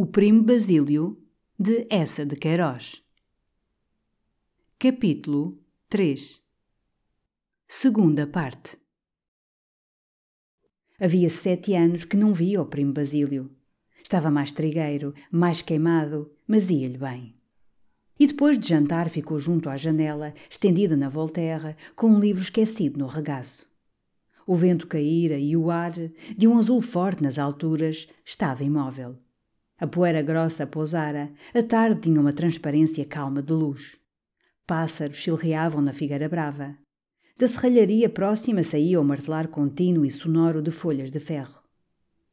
[0.00, 1.20] O Primo Basílio,
[1.58, 3.02] de Essa de Queiroz.
[4.78, 6.40] Capítulo 3
[7.66, 8.78] Segunda parte
[11.00, 13.50] Havia sete anos que não via o Primo Basílio.
[14.00, 17.34] Estava mais trigueiro, mais queimado, mas ia-lhe bem.
[18.20, 23.00] E depois de jantar ficou junto à janela, estendida na volterra, com um livro esquecido
[23.00, 23.68] no regaço.
[24.46, 29.18] O vento caíra e o ar, de um azul forte nas alturas, estava imóvel.
[29.80, 33.96] A poeira grossa pousara, a tarde tinha uma transparência calma de luz.
[34.66, 36.76] Pássaros chilreavam na figueira brava.
[37.38, 41.62] Da serralharia próxima saía o martelar contínuo e sonoro de folhas de ferro.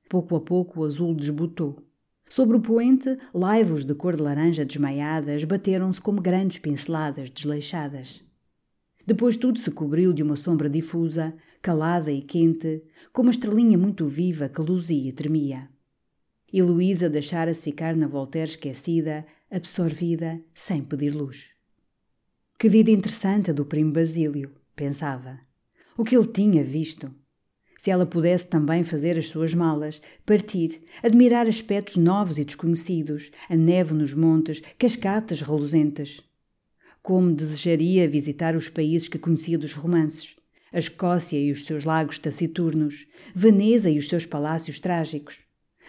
[0.10, 1.84] Pouco a pouco o azul desbotou.
[2.28, 8.24] Sobre o poente, laivos de cor de laranja desmaiadas bateram-se como grandes pinceladas desleixadas.
[9.06, 12.82] Depois tudo se cobriu de uma sombra difusa, calada e quente,
[13.14, 15.70] como uma estrelinha muito viva que luzia e tremia
[16.56, 21.50] e Luísa deixara-se ficar na Voltaire esquecida, absorvida, sem pedir luz.
[22.58, 25.38] Que vida interessante a do primo Basílio, pensava.
[25.98, 27.14] O que ele tinha visto.
[27.78, 33.56] Se ela pudesse também fazer as suas malas, partir, admirar aspectos novos e desconhecidos, a
[33.58, 36.22] neve nos montes, cascatas reluzentes.
[37.04, 40.38] Como desejaria visitar os países que conhecia dos romances,
[40.72, 43.06] a Escócia e os seus lagos taciturnos,
[43.36, 45.45] Veneza e os seus palácios trágicos,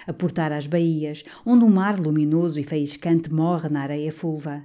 [0.07, 4.65] a portar às baías, onde um mar luminoso e faiscante morre na areia fulva,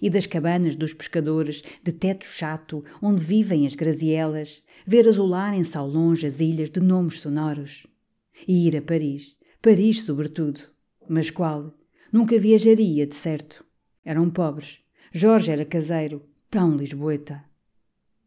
[0.00, 5.86] e das cabanas dos pescadores, de teto chato, onde vivem as grazielas, ver azularem-se ao
[5.86, 7.86] longe as ilhas de nomes sonoros.
[8.46, 10.60] E ir a Paris, Paris sobretudo.
[11.08, 11.72] Mas qual?
[12.12, 13.64] Nunca viajaria, de certo.
[14.04, 14.80] Eram pobres.
[15.12, 17.44] Jorge era caseiro, tão lisboeta.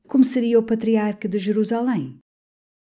[0.07, 2.19] Como seria o patriarca de Jerusalém?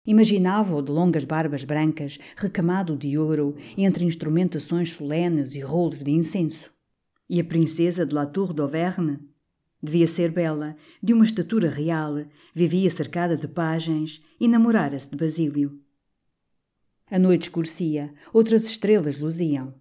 [0.05, 6.71] Imaginava-o de longas barbas brancas, recamado de ouro, entre instrumentações solenes e rolos de incenso.
[7.29, 9.19] E a princesa de La Tour d'Auvergne?
[9.81, 15.79] Devia ser bela, de uma estatura real, vivia cercada de pajens e namorara-se de Basílio.
[17.09, 19.80] A noite escurecia, outras estrelas luziam.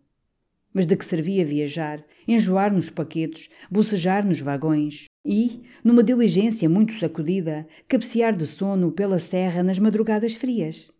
[0.72, 6.92] Mas de que servia viajar, enjoar nos paquetos, bocejar nos vagões, e, numa diligência muito
[6.94, 10.90] sacudida, cabecear de sono pela serra nas madrugadas frias.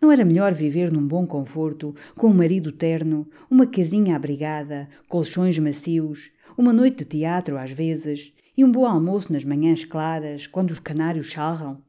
[0.00, 5.58] Não era melhor viver num bom conforto, com um marido terno, uma casinha abrigada, colchões
[5.58, 10.70] macios, uma noite de teatro às vezes e um bom almoço nas manhãs claras, quando
[10.70, 11.82] os canários charram?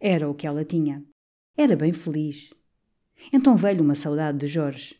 [0.00, 1.04] Era o que ela tinha.
[1.56, 2.50] Era bem feliz.
[3.32, 4.99] Então veio uma saudade de Jorge.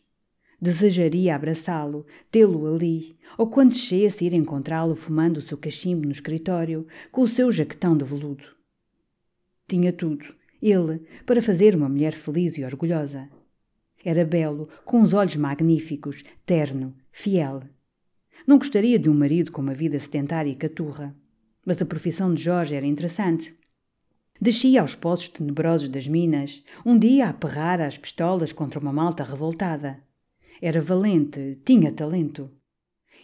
[0.61, 6.85] Desejaria abraçá-lo, tê-lo ali, ou quando descesse ir encontrá-lo fumando o seu cachimbo no escritório,
[7.11, 8.43] com o seu jaquetão de veludo.
[9.67, 10.23] Tinha tudo,
[10.61, 13.27] ele, para fazer uma mulher feliz e orgulhosa.
[14.05, 17.63] Era belo, com os olhos magníficos, terno, fiel.
[18.45, 21.15] Não gostaria de um marido com uma vida sedentária e caturra.
[21.65, 23.55] Mas a profissão de Jorge era interessante.
[24.39, 29.23] Descia aos poços tenebrosos das minas, um dia a aperrar as pistolas contra uma malta
[29.23, 29.99] revoltada.
[30.61, 32.49] Era valente, tinha talento.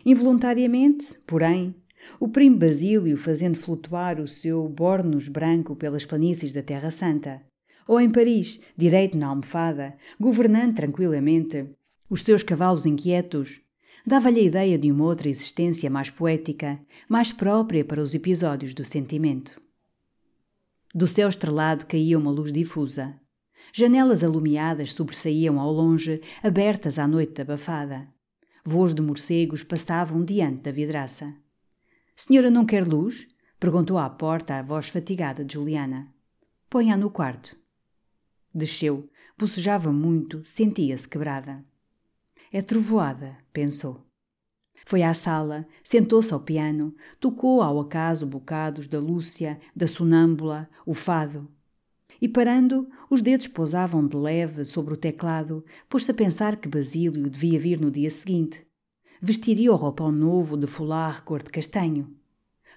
[0.05, 1.75] Involuntariamente, porém,
[2.19, 7.41] o primo Basílio fazendo flutuar o seu bornos branco pelas planícies da Terra Santa,
[7.87, 11.67] ou em Paris, direito na almofada, governando tranquilamente,
[12.09, 13.61] Os seus cavalos inquietos
[14.05, 16.79] dava-lhe a ideia de uma outra existência mais poética,
[17.09, 19.61] mais própria para os episódios do sentimento.
[20.95, 23.19] Do céu estrelado caía uma luz difusa.
[23.73, 28.07] Janelas alumiadas sobressaíam ao longe, abertas à noite abafada.
[28.63, 31.33] Voos de morcegos passavam diante da vidraça.
[32.15, 33.27] Senhora não quer luz?
[33.59, 36.13] perguntou à porta a voz fatigada de Juliana.
[36.69, 37.55] Ponha no quarto.
[38.53, 41.63] Desceu, bocejava muito, sentia-se quebrada.
[42.51, 44.05] É trovoada, pensou.
[44.85, 50.93] Foi à sala, sentou-se ao piano, tocou ao acaso bocados da Lúcia, da sonâmbula, o
[50.93, 51.49] fado.
[52.21, 57.29] E parando, os dedos pousavam de leve sobre o teclado, pôs-se a pensar que Basílio
[57.29, 58.65] devia vir no dia seguinte.
[59.21, 62.15] Vestiria o roupão novo de folar cor de castanho.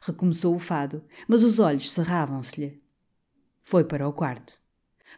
[0.01, 2.81] Recomeçou o fado, mas os olhos cerravam-se-lhe.
[3.63, 4.59] Foi para o quarto.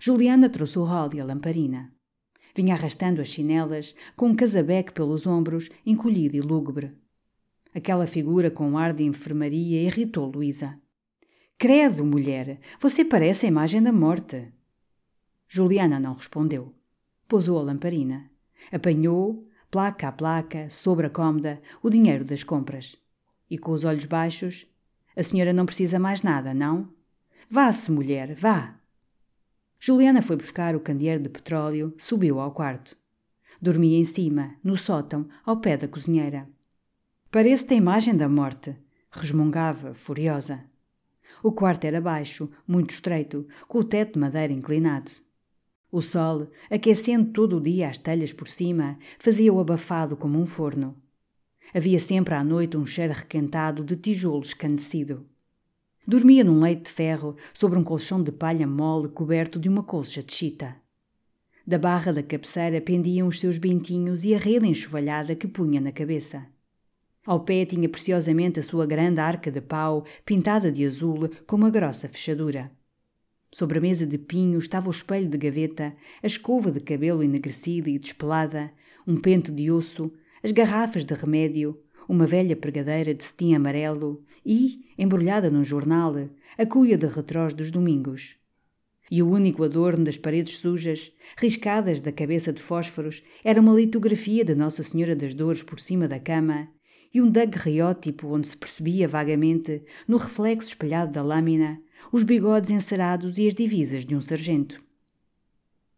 [0.01, 1.93] Juliana trouxe o rol e a lamparina.
[2.55, 6.93] Vinha arrastando as chinelas, com um casabeque pelos ombros, encolhido e lúgubre.
[7.75, 10.82] Aquela figura com ar de enfermaria irritou Luísa.
[11.63, 14.49] Credo, mulher, você parece a imagem da morte.
[15.47, 16.75] Juliana não respondeu.
[17.29, 18.29] Pousou a lamparina.
[18.73, 22.97] Apanhou, placa a placa, sobre a cômoda, o dinheiro das compras.
[23.49, 24.67] E com os olhos baixos,
[25.17, 26.93] a senhora não precisa mais nada, não?
[27.49, 28.75] Vá-se, mulher, vá.
[29.79, 32.97] Juliana foi buscar o candeeiro de petróleo, subiu ao quarto.
[33.61, 36.49] Dormia em cima, no sótão, ao pé da cozinheira.
[37.31, 38.75] Parece-te a imagem da morte,
[39.13, 40.72] resmungava, furiosa.
[41.43, 45.11] O quarto era baixo, muito estreito, com o teto de madeira inclinado.
[45.91, 50.97] O sol, aquecendo todo o dia as telhas por cima, fazia-o abafado como um forno.
[51.75, 55.27] Havia sempre à noite um cheiro requentado de tijolo escandecido.
[56.07, 60.23] Dormia num leito de ferro sobre um colchão de palha mole coberto de uma colcha
[60.23, 60.77] de chita.
[61.67, 65.93] Da barra da cabeceira pendiam os seus bentinhos e a rede enxovalhada que punha na
[65.93, 66.47] cabeça.
[67.25, 71.71] Ao pé tinha preciosamente a sua grande arca de pau, pintada de azul, com uma
[71.71, 72.73] grossa fechadura.
[73.53, 77.89] Sobre a mesa de pinho estava o espelho de gaveta, a escova de cabelo enegrecida
[77.89, 78.73] e despelada,
[79.07, 84.87] um pente de osso, as garrafas de remédio, uma velha pregadeira de cetim amarelo e,
[84.99, 86.15] embrulhada num jornal,
[86.59, 88.37] a cuia de retrós dos domingos.
[89.09, 94.45] E o único adorno das paredes sujas, riscadas da cabeça de fósforos, era uma litografia
[94.45, 96.69] de Nossa Senhora das Dores por cima da cama
[97.13, 101.81] e um daguerreótipo onde se percebia vagamente, no reflexo espelhado da lâmina,
[102.11, 104.83] os bigodes encerados e as divisas de um sargento.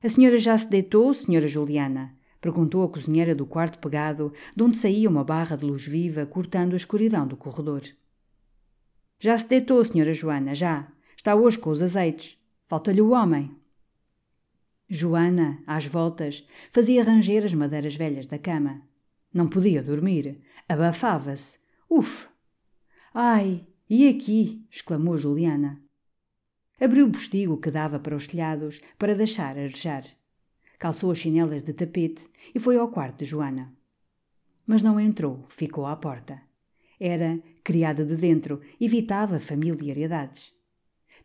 [0.03, 2.15] A senhora já se deitou, senhora Juliana?
[2.41, 6.75] Perguntou a cozinheira do quarto pegado, de onde saía uma barra de luz viva cortando
[6.75, 7.83] a escuridão do corredor.
[9.19, 10.93] Já se deitou, senhora Joana, já.
[11.17, 12.39] Está hoje com os azeites.
[12.67, 13.51] Falta-lhe o homem.
[14.87, 18.83] Joana, às voltas, fazia ranger as madeiras velhas da cama.
[19.35, 20.41] Não podia dormir.
[20.67, 21.59] Abafava-se.
[21.91, 22.29] Uf!
[23.13, 24.65] Ai, e aqui?
[24.71, 25.83] exclamou Juliana.
[26.81, 30.05] Abriu o postigo que dava para os telhados para deixar arejar
[30.85, 33.73] calçou as chinelas de tapete e foi ao quarto de Joana.
[34.67, 36.43] Mas não entrou, ficou à porta.
[37.01, 40.53] Era criada de dentro, evitava familiaridades.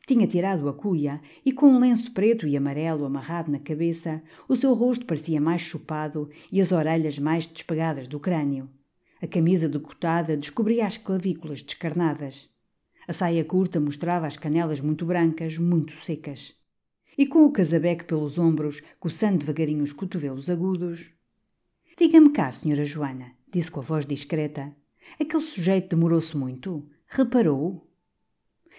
[0.10, 4.56] Tinha tirado a cuia e, com um lenço preto e amarelo amarrado na cabeça, o
[4.56, 8.68] seu rosto parecia mais chupado e as orelhas mais despegadas do crânio.
[9.22, 12.50] A camisa decotada descobria as clavículas descarnadas.
[13.08, 16.56] A saia curta mostrava as canelas muito brancas, muito secas
[17.16, 21.14] e com o casabeque pelos ombros, coçando devagarinho os cotovelos agudos.
[21.96, 24.76] Diga-me cá, senhora Joana, disse com a voz discreta.
[25.22, 26.90] Aquele sujeito demorou-se muito?
[27.06, 27.89] Reparou?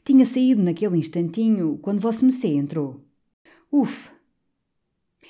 [0.05, 3.05] Tinha saído naquele instantinho quando vossa Mecê entrou.
[3.71, 4.11] Uf!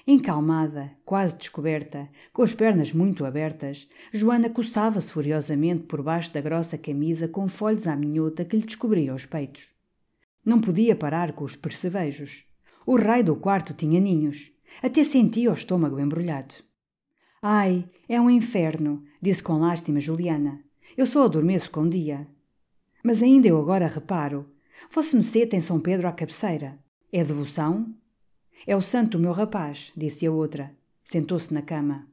[0.06, 6.78] Encalmada, quase descoberta, com as pernas muito abertas, Joana coçava-se furiosamente por baixo da grossa
[6.78, 9.68] camisa com folhos à minhota que lhe descobria os peitos.
[10.44, 12.44] Não podia parar com os percevejos.
[12.86, 14.50] O raio do quarto tinha ninhos.
[14.82, 16.54] Até sentia o estômago embrulhado.
[17.42, 20.60] Ai, é um inferno, disse com lástima Juliana.
[20.96, 22.26] Eu só adormeço com dia.
[23.04, 24.49] Mas ainda eu agora reparo.
[24.88, 26.78] Vossa Mecê tem São Pedro à cabeceira.
[27.12, 27.94] É devoção?
[28.66, 30.74] É o santo meu rapaz, disse a outra.
[31.04, 32.06] Sentou-se na cama.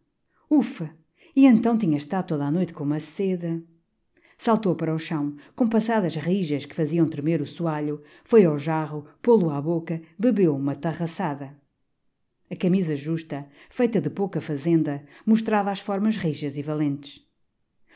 [0.49, 0.89] Ufa!
[1.35, 3.63] E então tinha estado toda a noite com uma sede.
[4.37, 9.05] Saltou para o chão, com passadas rijas que faziam tremer o soalho, foi ao jarro,
[9.21, 11.55] pô-lo à boca, bebeu uma tarraçada.
[12.49, 17.25] A camisa justa, feita de pouca fazenda, mostrava as formas rijas e valentes.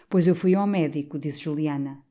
[0.09, 2.03] Pois eu fui ao médico, disse Juliana.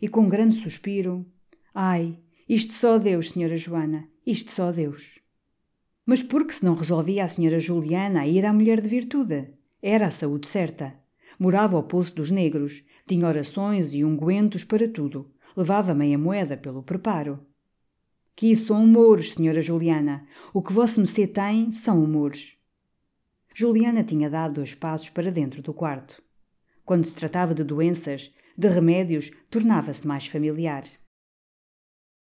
[0.00, 1.26] E com um grande suspiro:
[1.74, 5.20] Ai, isto só Deus, senhora Joana, isto só Deus.
[6.04, 9.48] Mas por que se não resolvia a senhora Juliana a ir à mulher de virtude?
[9.82, 10.94] Era a saúde certa.
[11.38, 15.30] Morava ao Poço dos Negros, tinha orações e ungüentos para tudo.
[15.56, 17.46] Levava meia moeda pelo preparo.
[18.34, 20.26] Que são humores, senhora Juliana.
[20.54, 22.56] O que vossa Mecê tem são humores.
[23.54, 26.22] Juliana tinha dado dois passos para dentro do quarto.
[26.84, 30.84] Quando se tratava de doenças, de remédios, tornava-se mais familiar.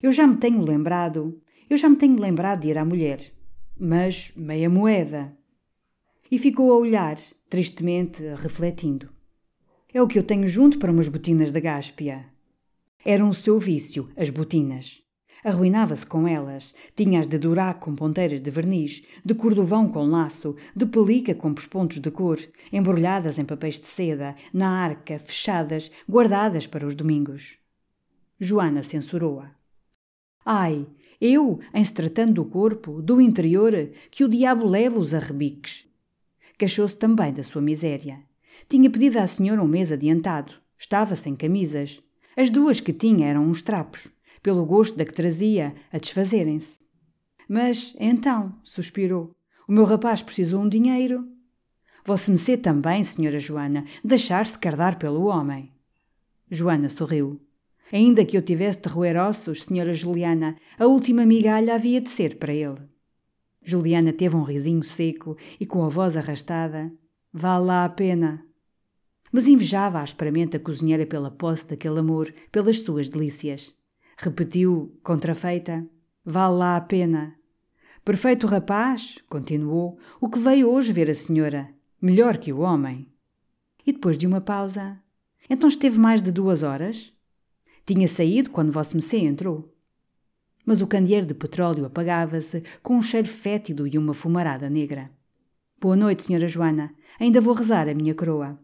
[0.02, 3.34] Eu já me tenho lembrado, eu já me tenho lembrado de ir à mulher.
[3.78, 5.36] Mas meia moeda.
[6.30, 7.18] E ficou a olhar,
[7.50, 9.10] tristemente, refletindo.
[9.94, 12.26] É o que eu tenho junto para umas botinas da Gáspia.
[13.04, 15.02] Eram o seu vício, as botinas.
[15.44, 16.74] Arruinava-se com elas.
[16.96, 22.00] Tinha-as de durac com ponteiras de verniz, de cordovão com laço, de pelica com pespontos
[22.00, 22.40] de cor,
[22.74, 27.58] embrulhadas em papéis de seda, na arca, fechadas, guardadas para os domingos.
[28.40, 29.56] Joana censurou-a.
[30.46, 30.86] Ai,
[31.20, 35.88] eu, em se tratando do corpo, do interior, que o diabo leva os arrebiques.
[36.58, 38.24] Queixou-se também da sua miséria.
[38.70, 40.54] Tinha pedido à senhora um mês adiantado.
[40.78, 42.00] Estava sem camisas.
[42.38, 44.08] As duas que tinha eram uns trapos,
[44.44, 46.80] pelo gosto da que trazia, a desfazerem-se.
[47.48, 49.36] Mas, então, suspirou,
[49.68, 51.28] o meu rapaz precisou um dinheiro.
[52.06, 55.72] Vossa Mecê também, senhora Joana, deixar-se cardar pelo homem.
[56.52, 57.42] Joana sorriu.
[57.92, 62.38] Ainda que eu tivesse de roer ossos, senhora Juliana, a última migalha havia de ser
[62.38, 62.80] para ele.
[63.64, 66.92] Juliana teve um risinho seco e com a voz arrastada.
[67.34, 68.46] Vale lá a pena.
[69.32, 73.74] Mas invejava asperamente a cozinheira pela posse daquele amor, pelas suas delícias.
[74.18, 75.86] Repetiu, contrafeita.
[76.24, 77.36] Vale lá a pena.
[78.04, 81.70] Perfeito rapaz, continuou, o que veio hoje ver a senhora.
[82.00, 83.12] Melhor que o homem.
[83.86, 85.02] E depois de uma pausa.
[85.50, 87.15] Então esteve mais de duas horas?
[87.86, 89.72] Tinha saído quando Vossa Mecê entrou.
[90.66, 95.12] Mas o candeeiro de petróleo apagava-se com um cheiro fétido e uma fumarada negra.
[95.80, 96.96] Boa noite, Senhora Joana.
[97.20, 98.60] Ainda vou rezar a minha coroa.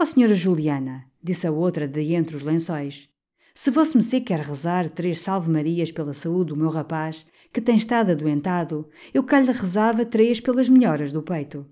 [0.00, 3.08] Ó oh, Senhora Juliana, disse a outra de entre os lençóis,
[3.54, 8.10] se Vossa Mecê quer rezar três salve-marias pela saúde do meu rapaz, que tem estado
[8.10, 11.66] adoentado, eu cá lhe rezava três pelas melhoras do peito.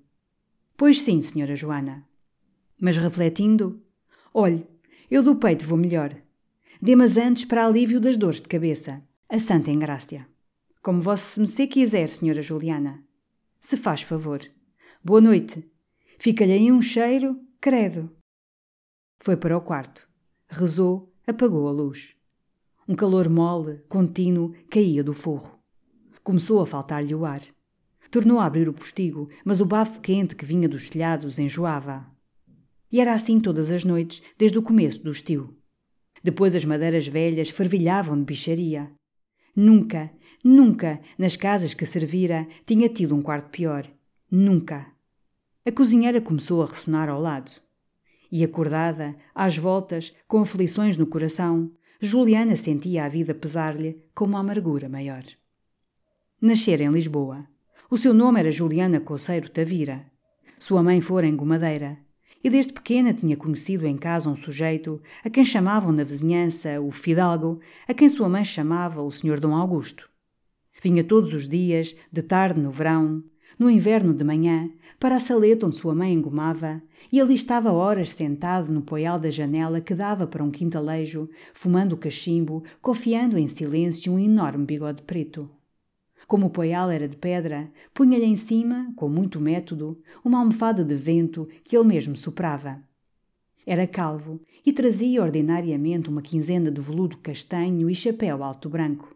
[0.77, 2.05] Pois sim, Senhora Joana.
[2.81, 3.83] Mas refletindo,
[4.33, 4.67] olhe,
[5.11, 6.26] eu do peito vou melhor.
[6.81, 9.03] Dê-mas antes para alívio das dores de cabeça.
[9.29, 10.29] A Santa Engrácia.
[10.83, 13.03] Como Vossa Mecê quiser, Senhora Juliana.
[13.59, 14.41] Se faz favor.
[15.03, 15.69] Boa noite.
[16.19, 18.15] Fica-lhe aí um cheiro, credo.
[19.21, 20.09] Foi para o quarto.
[20.49, 22.15] Rezou, apagou a luz.
[22.87, 25.59] Um calor mole, contínuo, caía do forro.
[26.23, 27.43] Começou a faltar-lhe o ar.
[28.11, 32.07] Tornou a abrir o postigo, mas o bafo quente que vinha dos telhados enjoava.
[32.93, 35.56] E era assim todas as noites, desde o começo do estio.
[36.27, 38.91] Depois as madeiras velhas fervilhavam de bicharia.
[39.55, 40.11] Nunca,
[40.43, 43.87] nunca, nas casas que servira, tinha tido um quarto pior.
[44.29, 44.89] Nunca.
[45.65, 47.53] A cozinheira começou a ressonar ao lado.
[48.33, 54.41] E acordada, às voltas, com aflições no coração, Juliana sentia a vida pesar-lhe com uma
[54.41, 55.23] amargura maior.
[56.41, 57.47] Nascera em Lisboa.
[57.89, 60.05] O seu nome era Juliana Coceiro Tavira.
[60.59, 62.05] Sua mãe fora engomadeira
[62.47, 66.93] e desde pequena tinha conhecido em casa um sujeito a quem chamavam na vizinhança o
[66.93, 70.09] Fidalgo, a quem sua mãe chamava o Senhor Dom Augusto.
[70.81, 73.25] Vinha todos os dias, de tarde no verão,
[73.59, 78.11] no inverno de manhã, para a saleta onde sua mãe engomava, e ali estava horas
[78.11, 84.13] sentado no poial da janela que dava para um quintalejo, fumando cachimbo, confiando em silêncio
[84.13, 85.51] um enorme bigode preto.
[86.27, 90.95] Como o poial era de pedra, punha-lhe em cima, com muito método, uma almofada de
[90.97, 92.83] vento que ele mesmo soprava.
[93.65, 99.15] Era calvo e trazia ordinariamente uma quinzena de veludo castanho e chapéu alto branco.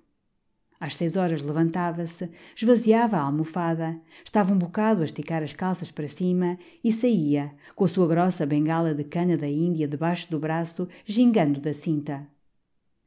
[0.79, 6.09] Às seis horas levantava-se, esvaziava a almofada, estava um bocado a esticar as calças para
[6.09, 10.89] cima e saía, com a sua grossa bengala de cana da Índia debaixo do braço,
[11.05, 12.27] gingando da cinta.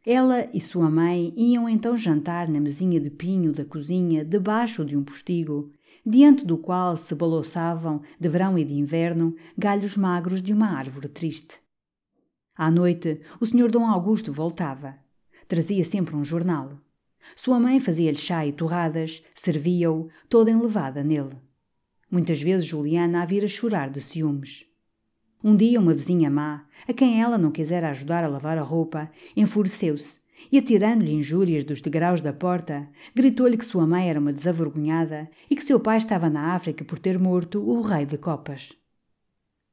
[0.05, 4.97] Ela e sua mãe iam então jantar na mesinha de pinho da cozinha, debaixo de
[4.97, 5.71] um postigo,
[6.05, 11.07] diante do qual se balouçavam, de verão e de inverno, galhos magros de uma árvore
[11.07, 11.57] triste.
[12.53, 14.97] À noite, o senhor Dom Augusto voltava.
[15.47, 16.77] Trazia sempre um jornal.
[17.33, 21.37] Sua mãe fazia-lhe chá e torradas, servia-o, toda enlevada nele.
[22.11, 24.65] Muitas vezes Juliana a vira chorar de ciúmes.
[25.43, 29.11] Um dia, uma vizinha má, a quem ela não quisera ajudar a lavar a roupa,
[29.35, 35.29] enfureceu-se e, atirando-lhe injúrias dos degraus da porta, gritou-lhe que sua mãe era uma desavergonhada
[35.49, 38.71] e que seu pai estava na África por ter morto o rei de copas.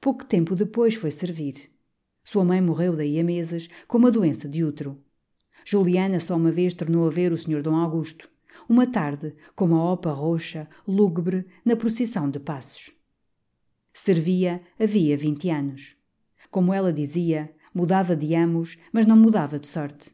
[0.01, 1.71] Pouco tempo depois foi servir.
[2.25, 4.99] Sua mãe morreu daí a meses com uma doença de útero.
[5.65, 7.63] Juliana só uma vez tornou a ver o Sr.
[7.63, 8.29] Dom Augusto,
[8.69, 12.91] uma tarde, com uma opa roxa, lúgubre, na procissão de passos.
[14.03, 15.95] Servia havia vinte anos.
[16.51, 20.11] Como ela dizia, mudava de amos, mas não mudava de sorte.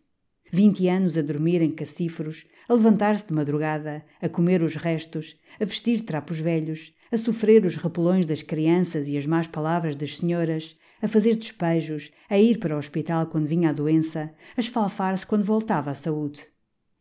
[0.51, 5.65] Vinte anos a dormir em cacíferos, a levantar-se de madrugada, a comer os restos, a
[5.65, 10.77] vestir trapos velhos, a sofrer os repelões das crianças e as más palavras das senhoras,
[11.01, 15.45] a fazer despejos, a ir para o hospital quando vinha a doença, a esfalfar-se quando
[15.45, 16.43] voltava à saúde.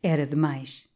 [0.03, 0.87] Era demais.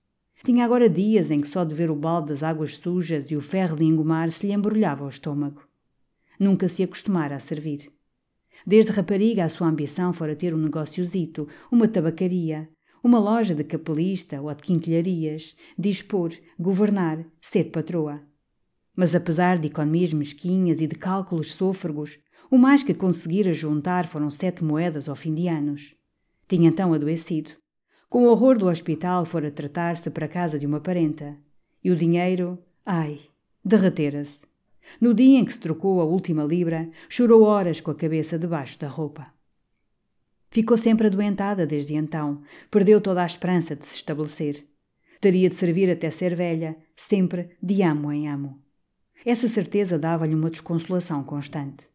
[0.43, 3.41] Tinha agora dias em que só de ver o balde das águas sujas e o
[3.41, 5.67] ferro de engomar se lhe embrulhava o estômago.
[6.39, 7.91] Nunca se acostumara a servir.
[8.65, 12.69] Desde rapariga a sua ambição fora ter um negóciozito, uma tabacaria,
[13.03, 18.21] uma loja de capelista ou de quinquilharias, dispor, governar, ser patroa.
[18.95, 22.19] Mas apesar de economias mesquinhas e de cálculos sôfregos,
[22.51, 25.95] o mais que conseguira juntar foram sete moedas ao fim de anos.
[26.47, 27.51] Tinha então adoecido.
[28.09, 31.37] Com o horror do hospital fora tratar-se para a casa de uma parenta.
[31.83, 33.19] E o dinheiro, ai,
[33.63, 34.48] derretera-se.
[34.99, 38.79] No dia em que se trocou a última libra, chorou horas com a cabeça debaixo
[38.79, 39.27] da roupa.
[40.51, 42.41] Ficou sempre adoentada desde então,
[42.71, 44.65] perdeu toda a esperança de se estabelecer.
[45.21, 48.59] Teria de servir até ser velha, sempre de amo em amo.
[49.25, 51.89] Essa certeza dava-lhe uma desconsolação constante.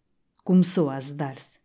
[0.45, 1.57] Começou a azedar-se.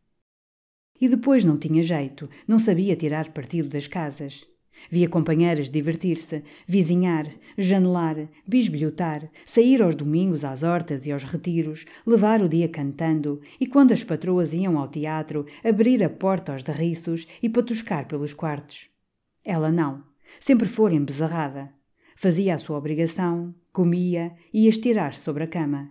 [0.99, 4.48] E depois não tinha jeito, não sabia tirar partido das casas.
[4.89, 12.41] Via companheiras divertir-se, vizinhar, janelar, bisbilhotar, sair aos domingos às hortas e aos retiros, levar
[12.41, 17.27] o dia cantando e, quando as patroas iam ao teatro, abrir a porta aos derriços
[17.41, 18.89] e patuscar pelos quartos.
[19.45, 20.03] Ela não.
[20.39, 21.73] Sempre fora embezarrada.
[22.15, 25.89] Fazia a sua obrigação, comia e ia estirar-se sobre a cama.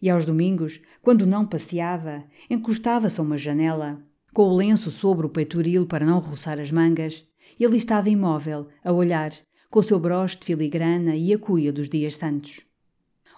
[0.00, 5.30] E aos domingos, quando não passeava, encostava-se a uma janela, com o lenço sobre o
[5.30, 7.26] peitoril para não roçar as mangas,
[7.58, 9.32] e ali estava imóvel, a olhar,
[9.70, 12.60] com o seu broche de filigrana e a cuia dos dias santos.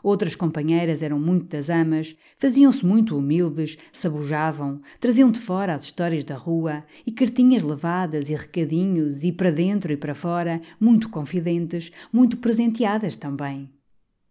[0.02, 6.24] Outras companheiras eram muito das amas, faziam-se muito humildes, sabujavam, traziam de fora as histórias
[6.24, 11.92] da rua e cartinhas levadas e recadinhos e para dentro e para fora, muito confidentes,
[12.12, 13.70] muito presenteadas também.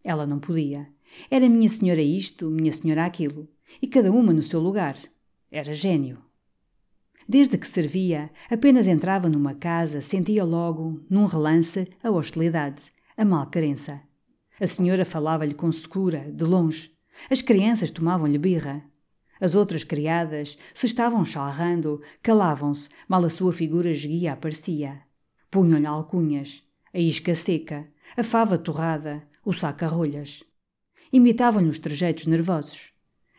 [0.04, 0.90] Ela não podia.
[1.30, 3.48] Era minha senhora isto, minha senhora aquilo,
[3.82, 4.98] e cada uma no seu lugar.
[5.50, 6.31] Era gênio.
[7.28, 14.02] Desde que servia, apenas entrava numa casa, sentia logo, num relance, a hostilidade, a malquerença.
[14.60, 16.92] A senhora falava-lhe com secura, de longe.
[17.30, 18.84] As crianças tomavam-lhe birra.
[19.40, 25.02] As outras criadas, se estavam charrando, calavam-se, mal a sua figura esguia aparecia.
[25.50, 30.44] Punham-lhe alcunhas, a isca seca, a fava torrada, o saco a rolhas.
[31.12, 32.92] Imitavam-lhe os trejeitos nervosos.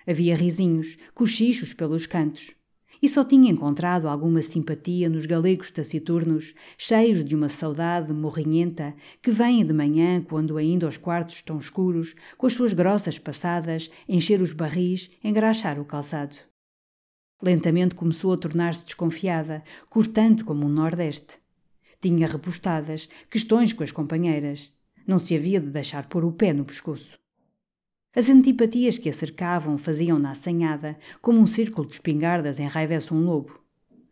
[0.07, 2.53] Havia risinhos, cochichos pelos cantos
[3.03, 9.33] e só tinha encontrado alguma simpatia nos galegos taciturnos, cheios de uma saudade morrinhenta, que
[9.33, 14.41] vêm de manhã, quando ainda os quartos estão escuros, com as suas grossas passadas, encher
[14.41, 16.37] os barris, engraxar o calçado.
[17.43, 21.39] Lentamente começou a tornar-se desconfiada, cortante como um nordeste.
[22.01, 24.73] Tinha repostadas, questões com as companheiras.
[25.05, 27.22] Não se havia de deixar pôr o pé no pescoço.
[28.15, 33.59] As antipatias que a cercavam faziam-na assanhada, como um círculo de espingardas enraivece um lobo.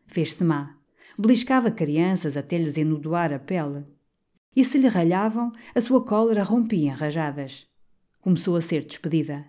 [0.06, 0.74] Fez-se má.
[1.18, 3.84] Beliscava crianças até lhes enudoar a pele.
[4.56, 7.66] E se lhe ralhavam, a sua cólera rompia em rajadas.
[8.22, 9.46] Começou a ser despedida.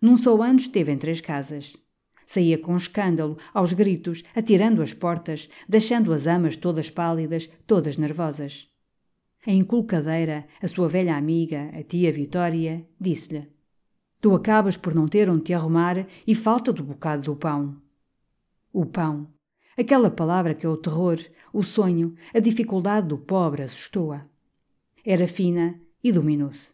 [0.00, 1.76] Num só ano esteve em três casas.
[2.24, 8.68] Saía com escândalo, aos gritos, atirando as portas, deixando as amas todas pálidas, todas nervosas.
[9.44, 13.57] A inculcadeira, a sua velha amiga, a tia Vitória, disse-lhe:
[14.20, 17.76] Tu acabas por não ter onde te arrumar e falta do bocado do pão.
[18.72, 19.28] O pão.
[19.78, 21.18] Aquela palavra que é o terror,
[21.52, 24.26] o sonho, a dificuldade do pobre assustou-a.
[25.04, 26.72] Era fina e dominou-se.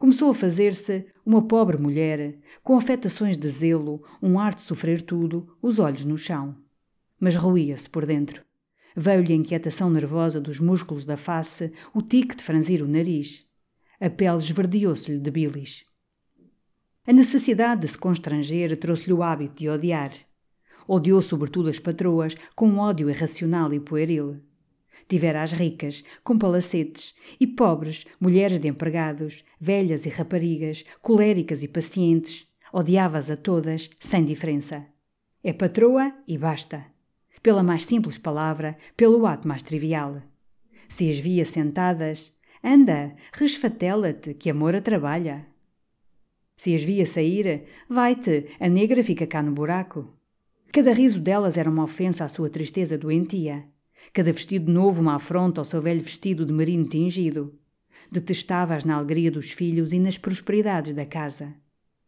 [0.00, 5.56] Começou a fazer-se uma pobre mulher, com afetações de zelo, um ar de sofrer tudo,
[5.62, 6.56] os olhos no chão.
[7.20, 8.42] Mas roía-se por dentro.
[8.96, 13.46] Veio-lhe a inquietação nervosa dos músculos da face, o tique de franzir o nariz.
[14.00, 15.84] A pele esverdeou-se-lhe de bilis.
[17.06, 20.12] A necessidade de se constranger trouxe-lhe o hábito de odiar.
[20.86, 24.40] Odiou sobretudo as patroas, com um ódio irracional e pueril.
[25.08, 31.68] Tivera as ricas, com palacetes, e pobres, mulheres de empregados, velhas e raparigas, coléricas e
[31.68, 32.46] pacientes.
[32.72, 34.86] Odiava-as a todas, sem diferença.
[35.42, 36.84] É patroa e basta.
[37.42, 40.22] Pela mais simples palavra, pelo ato mais trivial.
[40.88, 42.32] Se as via sentadas,
[42.62, 45.49] anda, resfatela-te, que amor a trabalha.
[46.62, 50.12] Se as via sair, vai-te, a negra fica cá no buraco.
[50.70, 53.64] Cada riso delas era uma ofensa à sua tristeza doentia.
[54.12, 57.58] Cada vestido novo uma afronta ao seu velho vestido de marino tingido.
[58.12, 61.54] Detestava-as na alegria dos filhos e nas prosperidades da casa.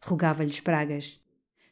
[0.05, 1.19] rogava-lhes pragas.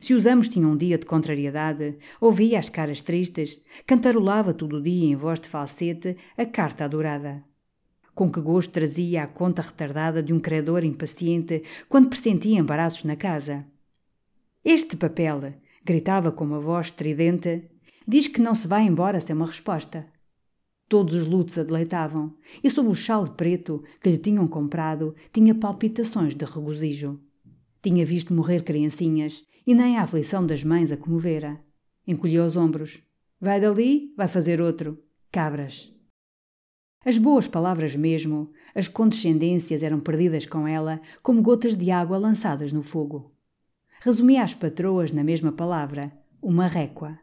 [0.01, 4.83] Se os amos tinham um dia de contrariedade, ouvia as caras tristes, cantarolava todo o
[4.83, 7.45] dia em voz de falsete a carta adorada.
[8.21, 13.17] Com que gosto trazia a conta retardada de um credor impaciente quando pressentia embaraços na
[13.17, 13.65] casa.
[14.63, 17.71] Este papel, gritava com uma voz estridente,
[18.07, 20.07] diz que não se vai embora sem uma resposta.
[20.87, 25.55] Todos os lutos a deleitavam, e sob o chale preto que lhe tinham comprado, tinha
[25.55, 27.19] palpitações de regozijo.
[27.83, 31.59] Tinha visto morrer criancinhas e nem a aflição das mães a comovera.
[32.07, 33.03] Encolheu os ombros.
[33.41, 35.03] Vai dali, vai fazer outro.
[35.33, 35.91] Cabras.
[37.03, 42.75] As boas palavras mesmo, as condescendências eram perdidas com ela como gotas de água lançadas
[42.75, 43.33] no fogo.
[44.03, 47.19] Resumia as patroas na mesma palavra, uma récua.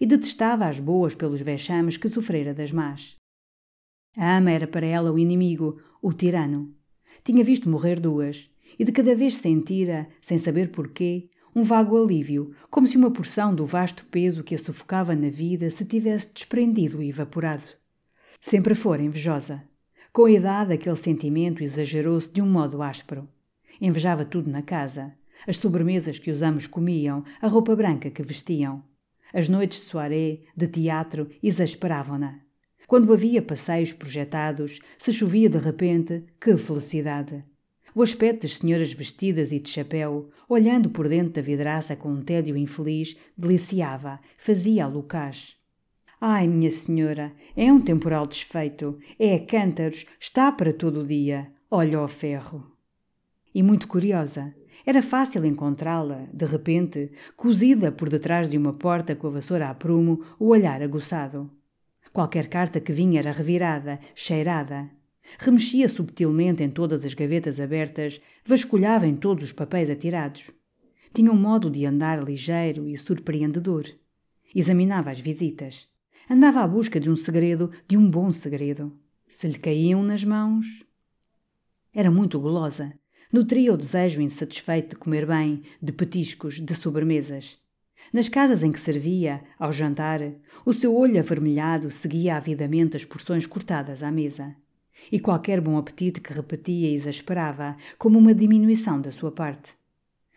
[0.00, 3.16] E detestava as boas pelos vexames que sofrera das más.
[4.16, 6.74] A ama era para ela o inimigo, o tirano.
[7.22, 12.52] Tinha visto morrer duas, e de cada vez sentira, sem saber porquê, um vago alívio,
[12.68, 17.00] como se uma porção do vasto peso que a sufocava na vida se tivesse desprendido
[17.00, 17.83] e evaporado.
[18.46, 19.62] Sempre fora invejosa.
[20.12, 23.26] Com a idade, aquele sentimento exagerou-se de um modo áspero.
[23.80, 25.14] Invejava tudo na casa.
[25.48, 28.84] As sobremesas que os amos comiam, a roupa branca que vestiam.
[29.32, 32.40] As noites de soirée, de teatro, exasperavam-na.
[32.86, 37.42] Quando havia passeios projetados, se chovia de repente, que felicidade!
[37.94, 42.20] O aspecto das senhoras vestidas e de chapéu, olhando por dentro da vidraça com um
[42.22, 45.56] tédio infeliz, deliciava, fazia-a lucaz.
[46.26, 51.52] Ai, minha senhora, é um temporal desfeito, é a cântaros, está para todo o dia,
[51.70, 52.66] olha ao ferro.
[53.54, 54.54] E muito curiosa,
[54.86, 59.74] era fácil encontrá-la, de repente, cozida por detrás de uma porta com a vassoura a
[59.74, 61.50] prumo, o olhar aguçado.
[62.10, 64.88] Qualquer carta que vinha era revirada, cheirada.
[65.38, 70.50] Remexia subtilmente em todas as gavetas abertas, vasculhava em todos os papéis atirados.
[71.12, 73.84] Tinha um modo de andar ligeiro e surpreendedor.
[74.54, 75.92] Examinava as visitas.
[76.28, 78.92] Andava à busca de um segredo, de um bom segredo.
[79.28, 80.66] Se lhe caíam nas mãos.
[81.92, 82.92] Era muito gulosa.
[83.32, 87.58] Nutria o desejo insatisfeito de comer bem, de petiscos, de sobremesas.
[88.12, 90.20] Nas casas em que servia, ao jantar,
[90.64, 94.54] o seu olho avermelhado seguia avidamente as porções cortadas à mesa
[95.10, 99.74] e qualquer bom apetite que repetia exasperava, como uma diminuição da sua parte.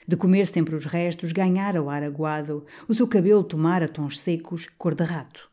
[0.08, 4.68] De comer sempre os restos, ganhara o ar aguado, o seu cabelo tomara tons secos,
[4.78, 5.47] cor de rato.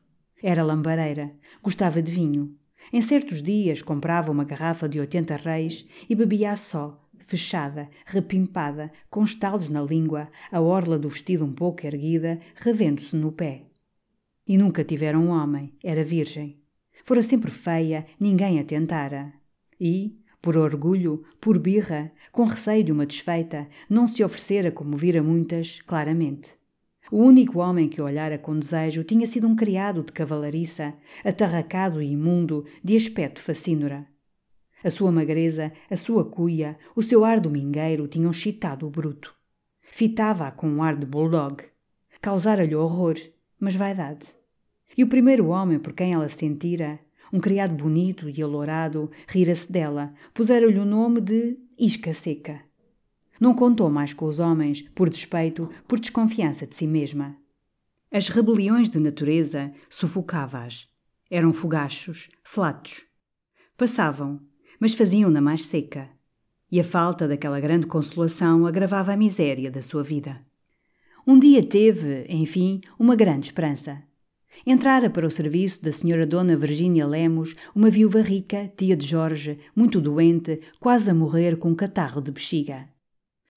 [0.47, 2.55] Era lambareira, gostava de vinho.
[2.93, 9.25] Em certos dias comprava uma garrafa de oitenta reis e bebia só, fechada, repimpada, com
[9.25, 13.63] estalos na língua, a orla do vestido um pouco erguida, revendo-se no pé.
[14.47, 16.61] E nunca tivera um homem, era virgem.
[17.07, 19.33] Fora sempre feia, ninguém a tentara.
[19.81, 25.23] E, por orgulho, por birra, com receio de uma desfeita, não se oferecera como vira
[25.23, 26.51] muitas, claramente.
[27.15, 32.11] O único homem que olhara com desejo tinha sido um criado de cavalariça, atarracado e
[32.11, 34.05] imundo, de aspecto facínora.
[34.83, 39.33] A sua magreza, a sua cuia, o seu ar domingueiro tinham chitado o bruto.
[39.81, 41.63] Fitava-a com um ar de bulldog.
[42.21, 43.15] Causara-lhe horror,
[43.61, 44.31] mas vaidade.
[44.99, 46.99] E o primeiro homem por quem ela sentira,
[47.33, 52.74] um criado bonito e alourado, rira-se dela, pusera-lhe o nome de Isca Seca.
[53.45, 57.37] Não contou mais com os homens, por despeito, por desconfiança de si mesma.
[58.11, 60.89] As rebeliões de natureza sufocava-as.
[61.31, 63.05] Eram fogachos, flatos.
[63.77, 64.41] Passavam,
[64.81, 66.09] mas faziam-na mais seca.
[66.73, 70.41] E a falta daquela grande consolação agravava a miséria da sua vida.
[71.27, 74.03] Um dia teve, enfim, uma grande esperança.
[74.67, 79.59] Entrara para o serviço da senhora Dona Virgínia Lemos, uma viúva rica, tia de Jorge,
[79.77, 82.94] muito doente, quase a morrer com um catarro de bexiga.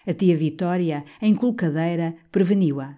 [0.08, 2.98] A tia Vitória, em colcadeira, preveniu-a.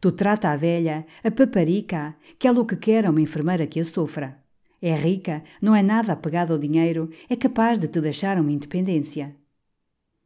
[0.00, 3.84] Tu trata a velha, a paparica, que é o que quer uma enfermeira que a
[3.84, 4.42] sofra.
[4.80, 9.36] É rica, não é nada apegada ao dinheiro, é capaz de te deixar uma independência.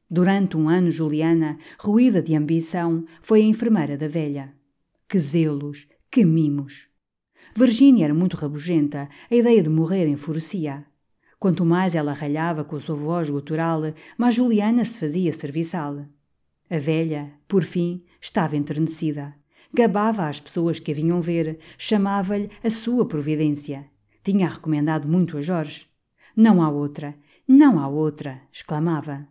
[0.09, 4.55] Durante um ano, Juliana, ruída de ambição, foi a enfermeira da velha.
[5.09, 6.89] Que zelos, que mimos!
[7.57, 10.87] Virginia era muito rabugenta, a ideia de morrer enfurecia.
[11.43, 13.83] Quanto mais ela ralhava com a sua voz gutural,
[14.17, 16.07] mais Juliana se fazia serviçal.
[16.71, 19.35] A velha, por fim, estava enternecida.
[19.75, 23.85] Gabava às pessoas que a vinham ver, chamava-lhe a sua providência.
[24.23, 25.89] Tinha recomendado muito a Jorge.
[26.37, 27.17] Não há outra,
[27.49, 29.27] não há outra, exclamava.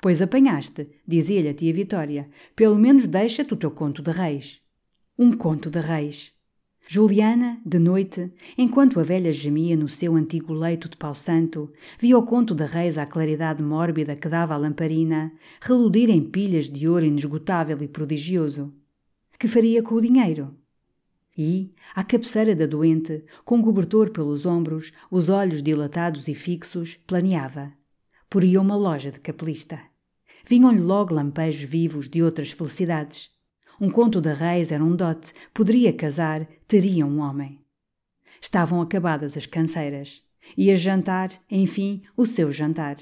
[0.00, 2.26] Pois apanhaste, dizia-lhe a tia Vitória.
[2.56, 4.62] Pelo menos deixa-te o teu conto de reis.
[5.18, 6.33] Um conto de reis.
[6.86, 12.18] Juliana, de noite, enquanto a velha gemia no seu antigo leito de pau santo, via
[12.18, 16.86] o conto da reis à claridade mórbida que dava a lamparina reludir em pilhas de
[16.86, 18.72] ouro inesgotável e prodigioso.
[19.38, 20.54] Que faria com o dinheiro?
[21.36, 26.96] E, à cabeceira da doente, com um cobertor pelos ombros, os olhos dilatados e fixos,
[27.06, 27.72] planeava.
[28.28, 29.80] Poria uma loja de capelista.
[30.46, 33.33] Vinham-lhe logo lampejos vivos de outras felicidades
[33.80, 37.60] um conto da Reis era um dote, poderia casar, teria um homem.
[38.40, 40.22] Estavam acabadas as canseiras.
[40.56, 42.96] Ia jantar, enfim, o seu jantar.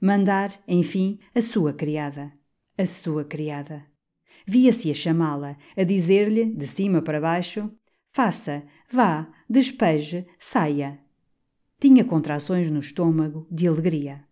[0.00, 2.32] Mandar, enfim, a sua criada.
[2.76, 3.84] A sua criada.
[4.46, 7.70] Via-se a chamá-la, a dizer-lhe, de cima para baixo:
[8.12, 10.98] Faça, vá, despeje, saia.
[11.78, 14.24] Tinha contrações no estômago, de alegria.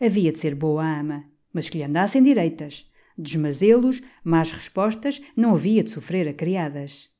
[0.00, 2.89] Havia de ser boa ama, mas que lhe andassem direitas
[3.20, 7.10] desmazelos, más respostas, não havia de sofrer a criadas.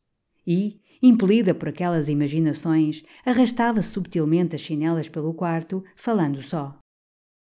[0.46, 6.78] E, impelida por aquelas imaginações, arrastava subtilmente as chinelas pelo quarto, falando só.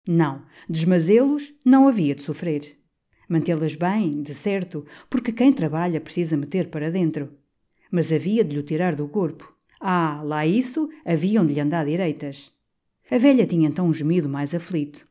[0.06, 2.78] Não, desmazelos não havia de sofrer.
[3.28, 7.30] Mantê-las bem, de certo, porque quem trabalha precisa meter para dentro.
[7.90, 9.54] Mas havia de lhe tirar do corpo.
[9.80, 12.52] Ah, lá isso, haviam de lhe andar direitas.
[13.10, 15.06] A velha tinha então um gemido mais aflito.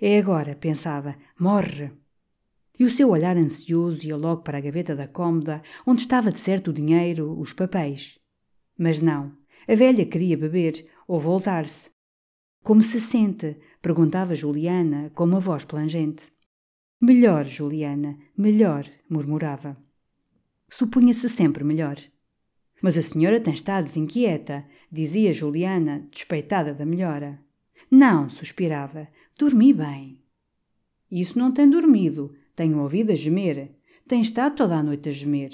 [0.00, 1.90] É agora, pensava, morre
[2.80, 6.38] e o seu olhar ansioso ia logo para a gaveta da cômoda, onde estava de
[6.38, 8.18] certo o dinheiro, os papéis.
[8.78, 9.36] Mas não,
[9.68, 11.90] a velha queria beber ou voltar-se.
[12.64, 13.58] Como se sente?
[13.82, 16.32] perguntava Juliana, com uma voz plangente.
[16.98, 19.76] Melhor, Juliana, melhor, murmurava.
[20.66, 21.98] Supunha-se sempre melhor.
[22.80, 27.38] Mas a senhora tem estado desinquieta, dizia Juliana, despeitada da melhora.
[27.90, 29.06] Não, suspirava,
[29.38, 30.18] dormi bem.
[31.10, 33.70] Isso não tem dormido, tenho ouvido a gemer.
[34.06, 35.50] Tem estado toda a noite a gemer.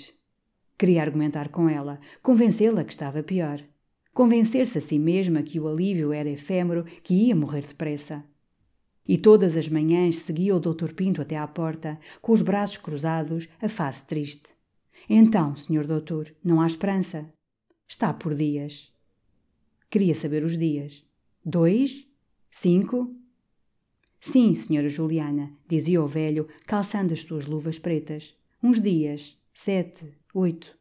[0.77, 3.63] Queria argumentar com ela, convencê-la que estava pior.
[4.13, 8.25] Convencer-se a si mesma que o alívio era efêmero, que ia morrer depressa.
[9.07, 10.95] E todas as manhãs seguia o Dr.
[10.95, 14.51] Pinto até à porta, com os braços cruzados, a face triste.
[15.09, 17.33] Então, senhor doutor, não há esperança.
[17.87, 18.93] Está por dias.
[19.89, 21.07] Queria saber os dias.
[21.45, 22.05] Dois?
[22.51, 23.15] Cinco?
[24.27, 28.37] Sim, senhora Juliana, dizia o velho, calçando as suas luvas pretas.
[28.61, 29.39] Uns dias.
[29.55, 30.05] Sete.
[30.35, 30.77] Oito.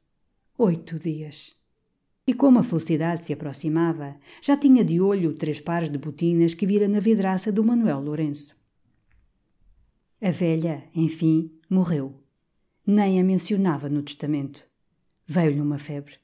[0.58, 1.55] Oito dias.
[2.25, 6.65] E como a felicidade se aproximava, já tinha de olho três pares de botinas que
[6.65, 8.58] vira na vidraça do Manuel Lourenço.
[10.19, 12.19] A velha, enfim, morreu.
[12.84, 14.67] Nem a mencionava no testamento.
[15.27, 16.15] Veio-lhe uma febre.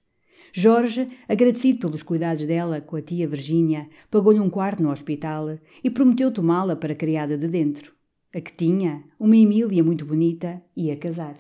[0.54, 5.90] Jorge, agradecido pelos cuidados dela com a tia Virgínia, pagou-lhe um quarto no hospital e
[5.90, 7.94] prometeu tomá-la para criada de dentro.
[8.34, 11.38] A que tinha, uma Emília muito bonita, ia casar.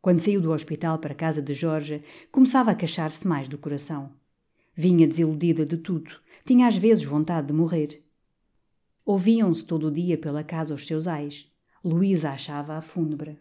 [0.00, 4.10] Quando saiu do hospital para a casa de Jorge, começava a queixar-se mais do coração.
[4.74, 6.10] Vinha desiludida de tudo,
[6.44, 8.02] tinha às vezes vontade de morrer.
[9.04, 11.50] Ouviam-se todo o dia pela casa os seus ais.
[11.84, 13.38] Luísa achava-a fúnebre.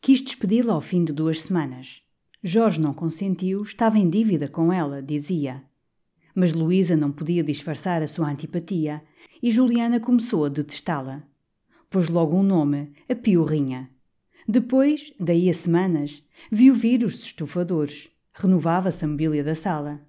[0.00, 2.02] Quis despedi-la ao fim de duas semanas.
[2.42, 5.64] Jorge não consentiu, estava em dívida com ela, dizia.
[6.34, 9.02] Mas Luísa não podia disfarçar a sua antipatia
[9.42, 11.24] e Juliana começou a detestá-la.
[11.90, 13.90] Pôs logo um nome, a Piorrinha.
[14.46, 18.08] Depois, daí a semanas, viu vir os estufadores.
[18.32, 20.00] Renovava-se a mobília da sala.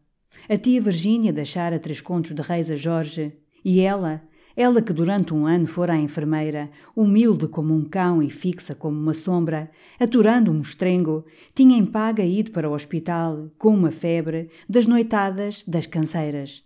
[0.48, 3.34] A tia Virgínia deixara três contos de reis a Jorge
[3.66, 4.22] e ela,
[4.56, 9.00] ela que durante um ano fora a enfermeira, humilde como um cão e fixa como
[9.00, 14.50] uma sombra, aturando um mostrengo, tinha em paga ido para o hospital, com uma febre,
[14.68, 16.66] das noitadas, das canseiras.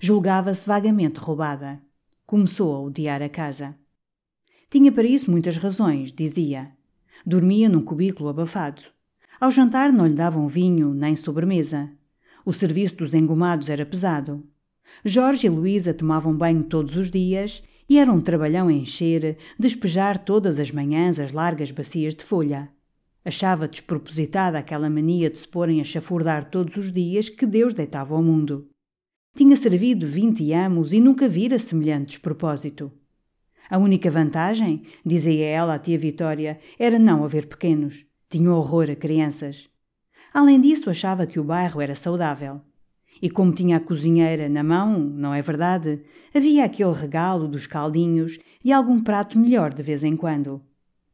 [0.00, 1.80] Julgava-se vagamente roubada.
[2.26, 3.74] Começou a odiar a casa.
[4.70, 6.72] Tinha para isso muitas razões, dizia.
[7.24, 8.82] Dormia num cubículo abafado.
[9.40, 11.90] Ao jantar não lhe davam vinho nem sobremesa.
[12.44, 14.44] O serviço dos engomados era pesado.
[15.04, 20.60] Jorge e Luísa tomavam banho todos os dias e era um trabalhão encher, despejar todas
[20.60, 22.68] as manhãs as largas bacias de folha.
[23.24, 28.14] Achava despropositada aquela mania de se porem a chafurdar todos os dias que Deus deitava
[28.14, 28.68] ao mundo.
[29.36, 32.90] Tinha servido vinte amos e nunca vira semelhante despropósito.
[33.70, 38.04] A única vantagem, dizia ela à tia Vitória, era não haver pequenos.
[38.30, 39.68] Tinha horror a crianças.
[40.32, 42.60] Além disso, achava que o bairro era saudável.
[43.20, 46.02] E como tinha a cozinheira na mão, não é verdade?
[46.34, 50.62] Havia aquele regalo dos caldinhos e algum prato melhor de vez em quando.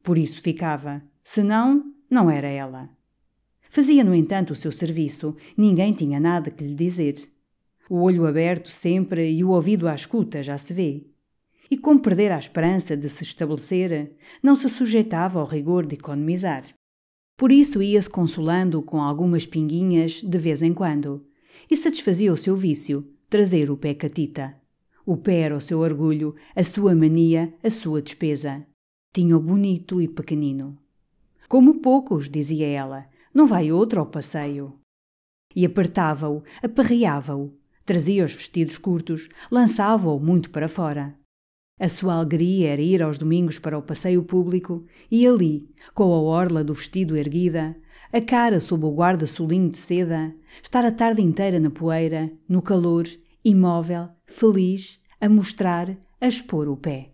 [0.03, 1.03] Por isso ficava.
[1.23, 2.91] Se não, não era ela.
[3.71, 7.17] Fazia, no entanto, o seu serviço, ninguém tinha nada que lhe dizer.
[7.89, 11.07] O olho aberto sempre e o ouvido à escuta, já se vê.
[11.71, 16.65] E como perder a esperança de se estabelecer, não se sujeitava ao rigor de economizar.
[17.37, 21.27] Por isso ia-se consolando com algumas pinguinhas de vez em quando.
[21.71, 24.55] E satisfazia o seu vício, trazer o pé catita.
[25.07, 28.67] O pé era o seu orgulho, a sua mania, a sua despesa.
[29.13, 30.79] Tinha-o bonito e pequenino.
[31.49, 34.79] Como poucos, dizia ela, não vai outro ao passeio.
[35.55, 37.53] E apertava-o, aperreava-o,
[37.85, 41.15] trazia os vestidos curtos, lançava-o muito para fora.
[41.79, 46.21] A sua alegria era ir aos domingos para o passeio público e ali, com a
[46.21, 47.77] orla do vestido erguida,
[48.15, 53.09] a cara sob o guarda-solinho de seda, estar a tarde inteira na poeira, no calor,
[53.45, 57.14] imóvel, feliz, a mostrar, a expor o pé.